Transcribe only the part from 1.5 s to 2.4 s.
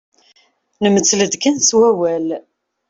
s wawal.